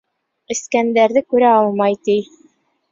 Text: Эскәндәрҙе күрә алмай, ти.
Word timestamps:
Эскәндәрҙе 0.55 1.25
күрә 1.35 1.55
алмай, 1.59 2.03
ти. 2.09 2.21